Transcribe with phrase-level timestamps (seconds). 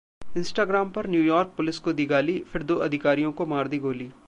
[0.35, 4.11] Instagram पर New York police को दी गाली, फिर दो अधिकारियों को मार दी गोली